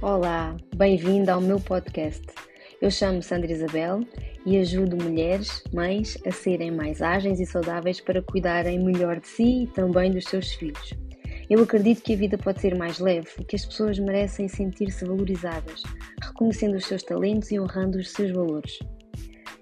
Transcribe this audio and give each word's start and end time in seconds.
Olá, 0.00 0.56
bem-vindo 0.76 1.28
ao 1.28 1.40
meu 1.40 1.58
podcast. 1.58 2.22
Eu 2.80 2.88
chamo 2.88 3.20
Sandra 3.20 3.50
Isabel 3.50 3.98
e 4.46 4.56
ajudo 4.56 4.96
mulheres, 4.96 5.60
mães, 5.74 6.16
a 6.24 6.30
serem 6.30 6.70
mais 6.70 7.02
ágeis 7.02 7.40
e 7.40 7.46
saudáveis 7.46 8.00
para 8.00 8.22
cuidarem 8.22 8.78
melhor 8.78 9.18
de 9.18 9.26
si 9.26 9.64
e 9.64 9.66
também 9.66 10.12
dos 10.12 10.22
seus 10.26 10.52
filhos. 10.52 10.94
Eu 11.50 11.64
acredito 11.64 12.00
que 12.02 12.14
a 12.14 12.16
vida 12.16 12.38
pode 12.38 12.60
ser 12.60 12.76
mais 12.76 13.00
leve 13.00 13.28
e 13.40 13.44
que 13.44 13.56
as 13.56 13.64
pessoas 13.64 13.98
merecem 13.98 14.46
sentir-se 14.46 15.04
valorizadas, 15.04 15.82
reconhecendo 16.22 16.76
os 16.76 16.84
seus 16.84 17.02
talentos 17.02 17.50
e 17.50 17.58
honrando 17.58 17.98
os 17.98 18.12
seus 18.12 18.30
valores. 18.30 18.78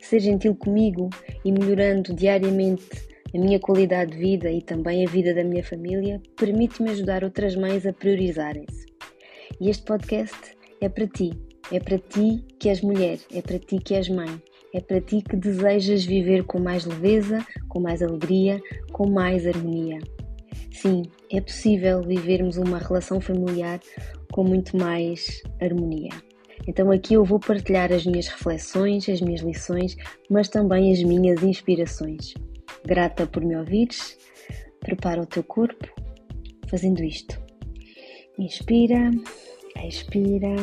Ser 0.00 0.20
gentil 0.20 0.54
comigo 0.54 1.10
e 1.44 1.52
melhorando 1.52 2.14
diariamente 2.14 2.88
a 3.34 3.38
minha 3.38 3.60
qualidade 3.60 4.12
de 4.12 4.18
vida 4.18 4.50
e 4.50 4.62
também 4.62 5.06
a 5.06 5.10
vida 5.10 5.34
da 5.34 5.44
minha 5.44 5.62
família 5.62 6.22
permite-me 6.38 6.88
ajudar 6.88 7.22
outras 7.22 7.54
mães 7.54 7.84
a 7.84 7.92
priorizarem-se. 7.92 8.91
E 9.60 9.70
este 9.70 9.84
podcast 9.84 10.36
é 10.80 10.88
para 10.88 11.06
ti. 11.06 11.30
É 11.70 11.78
para 11.80 11.98
ti 11.98 12.44
que 12.58 12.68
és 12.68 12.80
mulher, 12.82 13.18
é 13.32 13.40
para 13.40 13.58
ti 13.58 13.78
que 13.78 13.94
és 13.94 14.08
mãe, 14.08 14.42
é 14.74 14.80
para 14.80 15.00
ti 15.00 15.22
que 15.22 15.36
desejas 15.36 16.04
viver 16.04 16.44
com 16.44 16.58
mais 16.58 16.84
leveza, 16.84 17.46
com 17.68 17.80
mais 17.80 18.02
alegria, 18.02 18.60
com 18.92 19.08
mais 19.08 19.46
harmonia. 19.46 19.98
Sim, 20.70 21.02
é 21.30 21.40
possível 21.40 22.02
vivermos 22.02 22.56
uma 22.56 22.78
relação 22.78 23.20
familiar 23.20 23.80
com 24.32 24.44
muito 24.44 24.76
mais 24.76 25.42
harmonia. 25.60 26.10
Então 26.66 26.90
aqui 26.90 27.14
eu 27.14 27.24
vou 27.24 27.38
partilhar 27.38 27.92
as 27.92 28.04
minhas 28.04 28.28
reflexões, 28.28 29.08
as 29.08 29.20
minhas 29.20 29.40
lições, 29.40 29.96
mas 30.28 30.48
também 30.48 30.92
as 30.92 31.02
minhas 31.02 31.42
inspirações. 31.42 32.34
Grata 32.84 33.26
por 33.26 33.44
me 33.44 33.56
ouvires, 33.56 34.18
prepara 34.80 35.22
o 35.22 35.26
teu 35.26 35.42
corpo 35.42 35.88
fazendo 36.68 37.02
isto. 37.02 37.40
Inspira 38.38 39.10
Expira, 39.76 40.56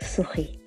sorri. 0.00 0.60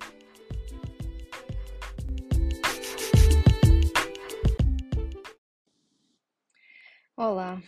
Olá, 7.16 7.62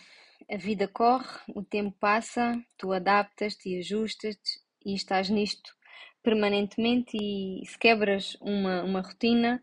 a 0.50 0.56
vida 0.56 0.88
corre, 0.88 1.40
o 1.54 1.62
tempo 1.62 1.96
passa, 1.98 2.60
tu 2.76 2.92
adaptas-te 2.92 3.68
e 3.70 3.78
ajustas-te 3.78 4.60
e 4.84 4.94
estás 4.94 5.28
nisto 5.28 5.74
permanentemente 6.22 7.16
e 7.16 7.64
se 7.64 7.78
quebras 7.78 8.36
uma, 8.40 8.82
uma 8.82 9.00
rotina, 9.00 9.62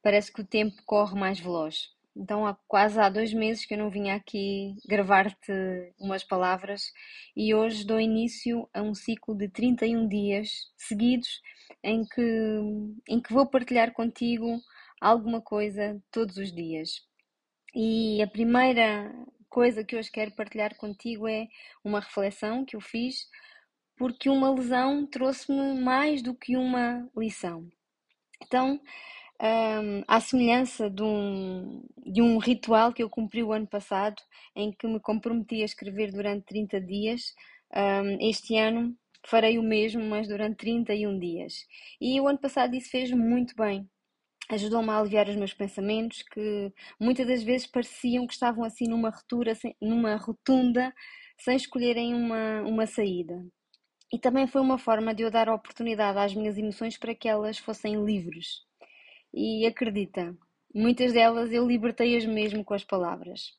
parece 0.00 0.32
que 0.32 0.40
o 0.40 0.46
tempo 0.46 0.80
corre 0.86 1.18
mais 1.18 1.40
veloz. 1.40 1.90
Então 2.14 2.46
há 2.46 2.54
quase 2.68 3.00
há 3.00 3.08
dois 3.08 3.32
meses 3.32 3.64
que 3.64 3.74
eu 3.74 3.78
não 3.78 3.90
vinha 3.90 4.14
aqui 4.14 4.74
gravar-te 4.86 5.52
umas 5.98 6.22
palavras 6.22 6.92
e 7.34 7.54
hoje 7.54 7.86
dou 7.86 7.98
início 7.98 8.68
a 8.74 8.82
um 8.82 8.94
ciclo 8.94 9.34
de 9.34 9.48
31 9.48 10.06
dias 10.06 10.70
seguidos 10.76 11.40
em 11.82 12.04
que, 12.04 12.22
em 13.08 13.20
que 13.20 13.32
vou 13.32 13.46
partilhar 13.46 13.92
contigo 13.92 14.60
alguma 15.00 15.40
coisa 15.40 16.00
todos 16.10 16.36
os 16.36 16.52
dias. 16.52 17.00
E 17.74 18.22
a 18.22 18.26
primeira 18.26 19.10
coisa 19.48 19.82
que 19.82 19.96
hoje 19.96 20.10
quero 20.10 20.32
partilhar 20.32 20.76
contigo 20.76 21.26
é 21.26 21.48
uma 21.82 22.00
reflexão 22.00 22.64
que 22.64 22.76
eu 22.76 22.80
fiz 22.80 23.26
porque 23.96 24.28
uma 24.28 24.50
lesão 24.52 25.06
trouxe-me 25.06 25.80
mais 25.80 26.22
do 26.22 26.34
que 26.34 26.56
uma 26.56 27.08
lição. 27.16 27.68
Então, 28.42 28.80
um, 29.42 30.04
à 30.06 30.20
semelhança 30.20 30.88
de 30.88 31.02
um, 31.02 31.82
de 32.06 32.22
um 32.22 32.38
ritual 32.38 32.92
que 32.92 33.02
eu 33.02 33.10
cumpri 33.10 33.42
o 33.42 33.52
ano 33.52 33.66
passado, 33.66 34.22
em 34.54 34.72
que 34.72 34.86
me 34.86 35.00
comprometi 35.00 35.62
a 35.62 35.64
escrever 35.64 36.12
durante 36.12 36.44
30 36.46 36.80
dias, 36.80 37.34
um, 37.74 38.28
este 38.28 38.56
ano 38.56 38.96
farei 39.26 39.58
o 39.58 39.62
mesmo, 39.62 40.02
mas 40.04 40.28
durante 40.28 40.58
31 40.58 41.18
dias. 41.18 41.66
E 42.00 42.20
o 42.20 42.28
ano 42.28 42.38
passado 42.38 42.74
isso 42.76 42.90
fez 42.90 43.10
muito 43.10 43.54
bem. 43.56 43.88
Ajudou-me 44.50 44.90
a 44.90 44.98
aliviar 44.98 45.28
os 45.28 45.36
meus 45.36 45.54
pensamentos, 45.54 46.22
que 46.22 46.72
muitas 47.00 47.26
das 47.26 47.42
vezes 47.42 47.66
pareciam 47.66 48.26
que 48.26 48.34
estavam 48.34 48.64
assim 48.64 48.86
numa 48.88 49.10
ruptura, 49.10 49.54
numa 49.80 50.16
rotunda, 50.16 50.92
sem 51.38 51.56
escolherem 51.56 52.14
uma, 52.14 52.62
uma 52.62 52.86
saída. 52.86 53.44
E 54.12 54.18
também 54.18 54.46
foi 54.46 54.60
uma 54.60 54.78
forma 54.78 55.14
de 55.14 55.22
eu 55.22 55.30
dar 55.30 55.48
oportunidade 55.48 56.18
às 56.18 56.34
minhas 56.34 56.58
emoções 56.58 56.98
para 56.98 57.14
que 57.14 57.28
elas 57.28 57.58
fossem 57.58 58.04
livres. 58.04 58.62
E 59.34 59.64
acredita, 59.64 60.36
muitas 60.74 61.14
delas 61.14 61.50
eu 61.50 61.66
libertei-as 61.66 62.26
mesmo 62.26 62.62
com 62.62 62.74
as 62.74 62.84
palavras. 62.84 63.56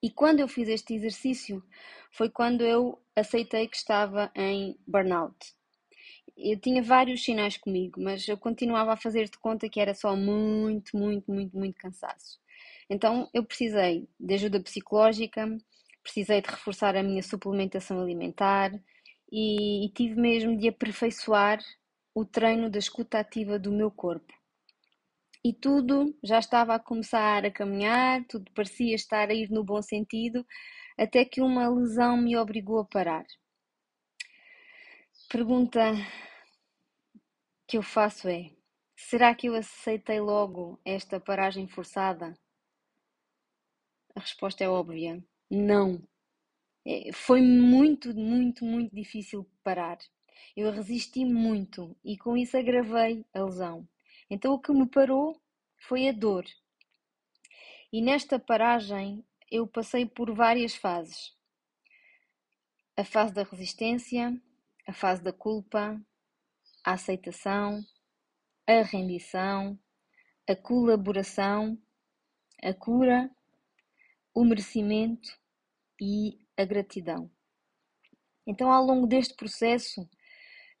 E 0.00 0.08
quando 0.08 0.38
eu 0.38 0.46
fiz 0.46 0.68
este 0.68 0.94
exercício 0.94 1.64
foi 2.12 2.30
quando 2.30 2.62
eu 2.62 3.02
aceitei 3.16 3.66
que 3.66 3.76
estava 3.76 4.30
em 4.36 4.78
burnout. 4.86 5.36
Eu 6.36 6.60
tinha 6.60 6.80
vários 6.80 7.24
sinais 7.24 7.56
comigo, 7.56 8.00
mas 8.00 8.28
eu 8.28 8.38
continuava 8.38 8.92
a 8.92 8.96
fazer 8.96 9.28
de 9.28 9.36
conta 9.38 9.68
que 9.68 9.80
era 9.80 9.94
só 9.94 10.14
muito, 10.14 10.96
muito, 10.96 11.28
muito, 11.32 11.56
muito 11.58 11.76
cansaço. 11.76 12.38
Então 12.88 13.28
eu 13.34 13.44
precisei 13.44 14.08
de 14.20 14.34
ajuda 14.34 14.60
psicológica, 14.60 15.48
precisei 16.04 16.40
de 16.40 16.50
reforçar 16.50 16.96
a 16.96 17.02
minha 17.02 17.22
suplementação 17.22 18.00
alimentar 18.00 18.70
e, 19.32 19.86
e 19.86 19.88
tive 19.88 20.14
mesmo 20.20 20.56
de 20.56 20.68
aperfeiçoar 20.68 21.58
o 22.14 22.24
treino 22.24 22.70
da 22.70 22.78
escuta 22.78 23.18
ativa 23.18 23.58
do 23.58 23.72
meu 23.72 23.90
corpo 23.90 24.32
e 25.44 25.52
tudo 25.52 26.16
já 26.24 26.38
estava 26.38 26.74
a 26.74 26.78
começar 26.78 27.44
a 27.44 27.50
caminhar, 27.50 28.24
tudo 28.26 28.50
parecia 28.52 28.94
estar 28.94 29.28
a 29.28 29.34
ir 29.34 29.50
no 29.50 29.62
bom 29.62 29.82
sentido, 29.82 30.46
até 30.98 31.24
que 31.24 31.42
uma 31.42 31.68
lesão 31.68 32.16
me 32.16 32.36
obrigou 32.36 32.80
a 32.80 32.84
parar. 32.84 33.26
Pergunta 35.28 35.92
que 37.66 37.76
eu 37.76 37.82
faço 37.82 38.26
é: 38.28 38.50
será 38.96 39.34
que 39.34 39.48
eu 39.48 39.54
aceitei 39.54 40.18
logo 40.18 40.80
esta 40.84 41.20
paragem 41.20 41.68
forçada? 41.68 42.34
A 44.16 44.20
resposta 44.20 44.64
é 44.64 44.68
óbvia: 44.68 45.22
não. 45.50 46.02
É, 46.86 47.12
foi 47.12 47.42
muito, 47.42 48.14
muito, 48.14 48.64
muito 48.64 48.94
difícil 48.94 49.46
parar. 49.62 49.98
Eu 50.56 50.70
resisti 50.72 51.24
muito 51.24 51.96
e 52.04 52.16
com 52.16 52.36
isso 52.36 52.56
agravei 52.56 53.24
a 53.34 53.44
lesão. 53.44 53.86
Então 54.30 54.54
o 54.54 54.58
que 54.58 54.72
me 54.72 54.88
parou 54.88 55.40
foi 55.76 56.08
a 56.08 56.12
dor. 56.12 56.44
E 57.92 58.00
nesta 58.02 58.38
paragem 58.38 59.24
eu 59.50 59.66
passei 59.66 60.06
por 60.06 60.34
várias 60.34 60.74
fases. 60.74 61.32
A 62.96 63.04
fase 63.04 63.34
da 63.34 63.42
resistência, 63.42 64.40
a 64.86 64.92
fase 64.92 65.22
da 65.22 65.32
culpa, 65.32 66.00
a 66.84 66.92
aceitação, 66.92 67.84
a 68.66 68.82
rendição, 68.82 69.78
a 70.48 70.56
colaboração, 70.56 71.78
a 72.62 72.72
cura, 72.72 73.30
o 74.34 74.44
merecimento 74.44 75.28
e 76.00 76.38
a 76.56 76.64
gratidão. 76.64 77.30
Então, 78.46 78.70
ao 78.70 78.84
longo 78.84 79.06
deste 79.06 79.34
processo, 79.34 80.08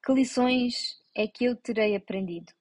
que 0.04 0.12
lições 0.12 1.00
é 1.14 1.26
que 1.26 1.44
eu 1.44 1.56
terei 1.56 1.96
aprendido? 1.96 2.52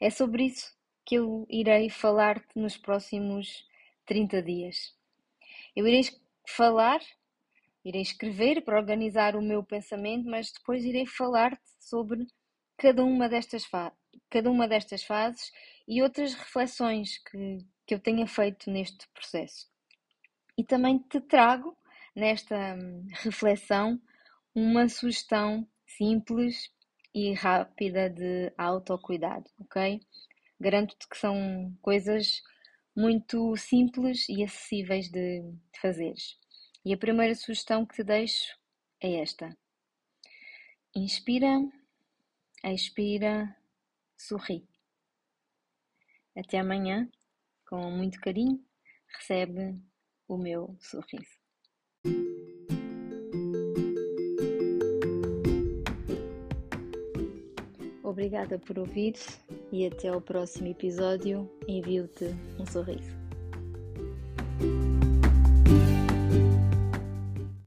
É 0.00 0.10
sobre 0.10 0.44
isso 0.44 0.72
que 1.04 1.16
eu 1.16 1.46
irei 1.48 1.90
falar-te 1.90 2.46
nos 2.54 2.76
próximos 2.76 3.66
30 4.06 4.42
dias. 4.42 4.94
Eu 5.74 5.86
irei 5.86 6.02
falar, 6.46 7.00
irei 7.84 8.02
escrever 8.02 8.62
para 8.62 8.78
organizar 8.78 9.34
o 9.34 9.42
meu 9.42 9.62
pensamento, 9.64 10.28
mas 10.28 10.52
depois 10.52 10.84
irei 10.84 11.06
falar-te 11.06 11.62
sobre 11.80 12.26
cada 12.76 13.02
uma 13.02 13.28
destas, 13.28 13.68
cada 14.30 14.50
uma 14.50 14.68
destas 14.68 15.02
fases 15.02 15.50
e 15.86 16.02
outras 16.02 16.34
reflexões 16.34 17.18
que, 17.18 17.64
que 17.86 17.94
eu 17.94 17.98
tenha 17.98 18.26
feito 18.26 18.70
neste 18.70 19.08
processo. 19.08 19.66
E 20.56 20.62
também 20.62 20.98
te 20.98 21.20
trago 21.20 21.76
nesta 22.14 22.74
hum, 22.74 23.06
reflexão 23.12 24.00
uma 24.54 24.88
sugestão 24.88 25.66
simples 25.86 26.70
e 27.18 27.34
rápida 27.34 28.08
de 28.08 28.52
autocuidado, 28.56 29.50
ok? 29.58 30.00
Garanto-te 30.60 31.08
que 31.08 31.18
são 31.18 31.76
coisas 31.82 32.42
muito 32.94 33.56
simples 33.56 34.28
e 34.28 34.44
acessíveis 34.44 35.08
de, 35.10 35.42
de 35.42 35.80
fazeres. 35.80 36.38
E 36.84 36.94
a 36.94 36.96
primeira 36.96 37.34
sugestão 37.34 37.84
que 37.84 37.96
te 37.96 38.04
deixo 38.04 38.56
é 39.00 39.20
esta: 39.20 39.56
inspira, 40.94 41.60
expira, 42.62 43.56
sorri. 44.16 44.64
Até 46.36 46.60
amanhã, 46.60 47.10
com 47.66 47.90
muito 47.90 48.20
carinho, 48.20 48.64
recebe 49.08 49.76
o 50.28 50.36
meu 50.36 50.76
sorriso. 50.80 51.47
Obrigada 58.08 58.58
por 58.58 58.78
ouvir 58.78 59.16
e 59.70 59.86
até 59.86 60.08
ao 60.08 60.18
próximo 60.18 60.68
episódio. 60.68 61.46
Envio-te 61.68 62.34
um 62.58 62.64
sorriso. 62.64 63.27